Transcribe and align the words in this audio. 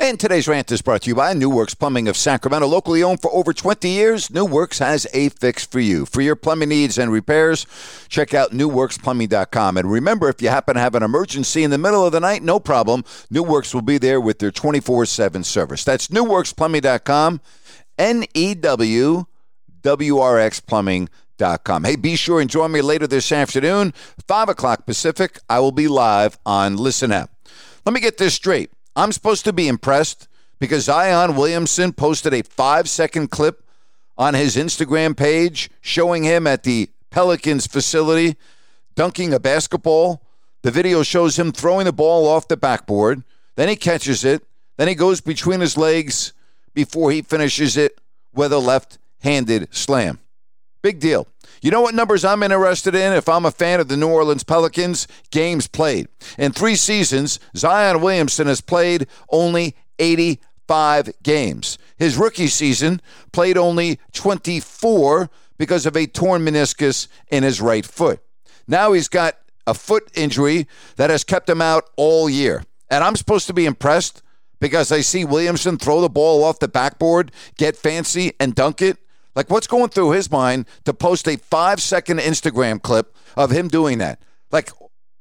And 0.00 0.18
today's 0.18 0.46
rant 0.46 0.70
is 0.70 0.82
brought 0.82 1.02
to 1.02 1.10
you 1.10 1.14
by 1.14 1.32
New 1.32 1.50
Works 1.50 1.74
Plumbing 1.74 2.08
of 2.08 2.16
Sacramento. 2.16 2.66
Locally 2.66 3.02
owned 3.02 3.20
for 3.20 3.32
over 3.32 3.52
20 3.52 3.88
years, 3.88 4.30
New 4.30 4.44
Works 4.44 4.78
has 4.78 5.06
a 5.12 5.28
fix 5.28 5.66
for 5.66 5.80
you. 5.80 6.06
For 6.06 6.20
your 6.20 6.36
plumbing 6.36 6.68
needs 6.68 6.98
and 6.98 7.10
repairs, 7.10 7.66
check 8.08 8.32
out 8.32 8.52
newworksplumbing.com. 8.52 9.76
And 9.76 9.90
remember, 9.90 10.28
if 10.28 10.40
you 10.40 10.48
happen 10.50 10.74
to 10.74 10.80
have 10.80 10.94
an 10.94 11.02
emergency 11.02 11.64
in 11.64 11.70
the 11.70 11.78
middle 11.78 12.04
of 12.04 12.12
the 12.12 12.20
night, 12.20 12.42
no 12.42 12.60
problem. 12.60 13.04
New 13.30 13.42
Works 13.42 13.74
will 13.74 13.82
be 13.82 13.98
there 13.98 14.20
with 14.20 14.38
their 14.38 14.52
24 14.52 15.06
7 15.06 15.42
service. 15.44 15.84
That's 15.84 16.08
newworksplumbing.com, 16.08 17.40
N 17.98 18.24
E 18.34 18.54
W 18.54 19.24
W 19.82 20.18
R 20.18 20.38
X 20.38 20.60
Plumbing.com. 20.60 21.84
Hey, 21.84 21.96
be 21.96 22.16
sure 22.16 22.40
and 22.40 22.50
join 22.50 22.72
me 22.72 22.82
later 22.82 23.06
this 23.06 23.32
afternoon, 23.32 23.92
5 24.26 24.48
o'clock 24.48 24.86
Pacific. 24.86 25.38
I 25.48 25.60
will 25.60 25.72
be 25.72 25.88
live 25.88 26.38
on 26.46 26.76
Listen 26.76 27.10
Up. 27.10 27.30
Let 27.84 27.94
me 27.94 28.00
get 28.00 28.18
this 28.18 28.34
straight. 28.34 28.70
I'm 28.98 29.12
supposed 29.12 29.44
to 29.44 29.52
be 29.52 29.68
impressed 29.68 30.26
because 30.58 30.86
Zion 30.86 31.36
Williamson 31.36 31.92
posted 31.92 32.34
a 32.34 32.42
five 32.42 32.88
second 32.88 33.30
clip 33.30 33.62
on 34.18 34.34
his 34.34 34.56
Instagram 34.56 35.16
page 35.16 35.70
showing 35.80 36.24
him 36.24 36.48
at 36.48 36.64
the 36.64 36.90
Pelicans 37.08 37.68
facility 37.68 38.34
dunking 38.96 39.32
a 39.32 39.38
basketball. 39.38 40.20
The 40.62 40.72
video 40.72 41.04
shows 41.04 41.38
him 41.38 41.52
throwing 41.52 41.84
the 41.84 41.92
ball 41.92 42.26
off 42.26 42.48
the 42.48 42.56
backboard. 42.56 43.22
Then 43.54 43.68
he 43.68 43.76
catches 43.76 44.24
it. 44.24 44.42
Then 44.78 44.88
he 44.88 44.96
goes 44.96 45.20
between 45.20 45.60
his 45.60 45.76
legs 45.76 46.32
before 46.74 47.12
he 47.12 47.22
finishes 47.22 47.76
it 47.76 48.00
with 48.34 48.52
a 48.52 48.58
left 48.58 48.98
handed 49.20 49.72
slam. 49.72 50.18
Big 50.82 51.00
deal. 51.00 51.26
You 51.60 51.70
know 51.70 51.80
what 51.80 51.94
numbers 51.94 52.24
I'm 52.24 52.42
interested 52.42 52.94
in 52.94 53.12
if 53.12 53.28
I'm 53.28 53.44
a 53.44 53.50
fan 53.50 53.80
of 53.80 53.88
the 53.88 53.96
New 53.96 54.08
Orleans 54.08 54.44
Pelicans? 54.44 55.08
Games 55.30 55.66
played. 55.66 56.08
In 56.38 56.52
three 56.52 56.76
seasons, 56.76 57.40
Zion 57.56 58.00
Williamson 58.00 58.46
has 58.46 58.60
played 58.60 59.08
only 59.30 59.74
85 59.98 61.10
games. 61.22 61.78
His 61.96 62.16
rookie 62.16 62.46
season 62.46 63.00
played 63.32 63.56
only 63.58 63.98
24 64.12 65.28
because 65.58 65.84
of 65.84 65.96
a 65.96 66.06
torn 66.06 66.42
meniscus 66.44 67.08
in 67.28 67.42
his 67.42 67.60
right 67.60 67.84
foot. 67.84 68.20
Now 68.68 68.92
he's 68.92 69.08
got 69.08 69.36
a 69.66 69.74
foot 69.74 70.08
injury 70.14 70.68
that 70.96 71.10
has 71.10 71.24
kept 71.24 71.48
him 71.48 71.60
out 71.60 71.90
all 71.96 72.30
year. 72.30 72.64
And 72.90 73.02
I'm 73.02 73.16
supposed 73.16 73.48
to 73.48 73.52
be 73.52 73.66
impressed 73.66 74.22
because 74.60 74.92
I 74.92 75.00
see 75.00 75.24
Williamson 75.24 75.76
throw 75.76 76.00
the 76.00 76.08
ball 76.08 76.44
off 76.44 76.58
the 76.58 76.68
backboard, 76.68 77.32
get 77.56 77.76
fancy, 77.76 78.32
and 78.38 78.54
dunk 78.54 78.80
it. 78.80 78.98
Like, 79.34 79.50
what's 79.50 79.66
going 79.66 79.90
through 79.90 80.12
his 80.12 80.30
mind 80.30 80.66
to 80.84 80.92
post 80.92 81.28
a 81.28 81.36
five 81.36 81.80
second 81.80 82.18
Instagram 82.18 82.82
clip 82.82 83.14
of 83.36 83.50
him 83.50 83.68
doing 83.68 83.98
that? 83.98 84.20
Like, 84.50 84.70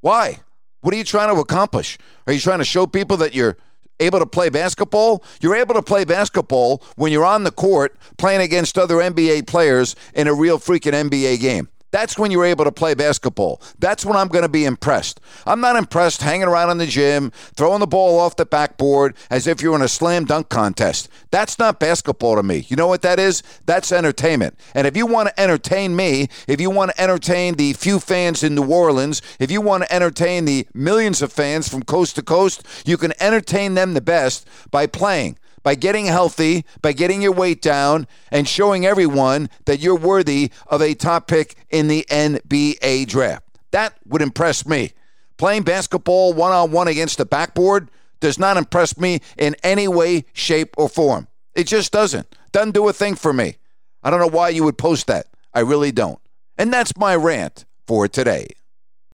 why? 0.00 0.40
What 0.80 0.94
are 0.94 0.96
you 0.96 1.04
trying 1.04 1.34
to 1.34 1.40
accomplish? 1.40 1.98
Are 2.26 2.32
you 2.32 2.40
trying 2.40 2.58
to 2.58 2.64
show 2.64 2.86
people 2.86 3.16
that 3.18 3.34
you're 3.34 3.56
able 4.00 4.18
to 4.18 4.26
play 4.26 4.48
basketball? 4.48 5.22
You're 5.40 5.56
able 5.56 5.74
to 5.74 5.82
play 5.82 6.04
basketball 6.04 6.82
when 6.96 7.12
you're 7.12 7.24
on 7.24 7.44
the 7.44 7.50
court 7.50 7.96
playing 8.16 8.40
against 8.40 8.78
other 8.78 8.96
NBA 8.96 9.46
players 9.46 9.94
in 10.14 10.26
a 10.26 10.34
real 10.34 10.58
freaking 10.58 10.92
NBA 10.92 11.40
game. 11.40 11.68
That's 11.90 12.18
when 12.18 12.30
you're 12.30 12.44
able 12.44 12.64
to 12.64 12.72
play 12.72 12.94
basketball. 12.94 13.60
That's 13.78 14.04
when 14.04 14.16
I'm 14.16 14.28
going 14.28 14.42
to 14.42 14.48
be 14.48 14.64
impressed. 14.64 15.20
I'm 15.46 15.60
not 15.60 15.76
impressed 15.76 16.22
hanging 16.22 16.46
around 16.46 16.70
in 16.70 16.78
the 16.78 16.86
gym, 16.86 17.30
throwing 17.54 17.80
the 17.80 17.86
ball 17.86 18.18
off 18.18 18.36
the 18.36 18.46
backboard 18.46 19.16
as 19.28 19.46
if 19.46 19.60
you're 19.60 19.74
in 19.74 19.82
a 19.82 19.88
slam 19.88 20.24
dunk 20.24 20.48
contest. 20.48 21.08
That's 21.30 21.58
not 21.58 21.80
basketball 21.80 22.36
to 22.36 22.42
me. 22.42 22.66
You 22.68 22.76
know 22.76 22.86
what 22.86 23.02
that 23.02 23.18
is? 23.18 23.42
That's 23.66 23.92
entertainment. 23.92 24.58
And 24.74 24.86
if 24.86 24.96
you 24.96 25.06
want 25.06 25.28
to 25.28 25.40
entertain 25.40 25.96
me, 25.96 26.28
if 26.46 26.60
you 26.60 26.70
want 26.70 26.92
to 26.92 27.00
entertain 27.00 27.54
the 27.54 27.72
few 27.72 27.98
fans 27.98 28.42
in 28.42 28.54
New 28.54 28.70
Orleans, 28.70 29.22
if 29.38 29.50
you 29.50 29.60
want 29.60 29.82
to 29.82 29.92
entertain 29.92 30.44
the 30.44 30.66
millions 30.74 31.22
of 31.22 31.32
fans 31.32 31.68
from 31.68 31.82
coast 31.82 32.16
to 32.16 32.22
coast, 32.22 32.64
you 32.84 32.96
can 32.96 33.12
entertain 33.20 33.74
them 33.74 33.94
the 33.94 34.00
best 34.00 34.46
by 34.70 34.86
playing 34.86 35.36
by 35.62 35.74
getting 35.74 36.06
healthy, 36.06 36.64
by 36.82 36.92
getting 36.92 37.22
your 37.22 37.32
weight 37.32 37.62
down, 37.62 38.06
and 38.30 38.48
showing 38.48 38.86
everyone 38.86 39.48
that 39.66 39.80
you're 39.80 39.96
worthy 39.96 40.50
of 40.66 40.80
a 40.80 40.94
top 40.94 41.26
pick 41.26 41.56
in 41.70 41.88
the 41.88 42.06
NBA 42.10 43.06
draft. 43.06 43.44
That 43.70 43.94
would 44.06 44.22
impress 44.22 44.66
me. 44.66 44.92
Playing 45.36 45.62
basketball 45.62 46.32
one 46.32 46.52
on 46.52 46.70
one 46.70 46.88
against 46.88 47.18
the 47.18 47.26
backboard 47.26 47.90
does 48.20 48.38
not 48.38 48.56
impress 48.56 48.98
me 48.98 49.20
in 49.38 49.56
any 49.62 49.88
way, 49.88 50.24
shape, 50.32 50.74
or 50.76 50.88
form. 50.88 51.28
It 51.54 51.66
just 51.66 51.92
doesn't. 51.92 52.36
Doesn't 52.52 52.74
do 52.74 52.88
a 52.88 52.92
thing 52.92 53.14
for 53.14 53.32
me. 53.32 53.56
I 54.02 54.10
don't 54.10 54.20
know 54.20 54.26
why 54.26 54.50
you 54.50 54.64
would 54.64 54.78
post 54.78 55.06
that. 55.06 55.26
I 55.54 55.60
really 55.60 55.92
don't. 55.92 56.18
And 56.58 56.72
that's 56.72 56.96
my 56.96 57.16
rant 57.16 57.64
for 57.86 58.06
today. 58.06 58.48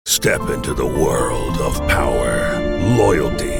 Step 0.05 0.49
into 0.49 0.75
the 0.75 0.87
world 0.87 1.59
of 1.59 1.77
power, 1.89 2.59
loyalty, 2.97 3.60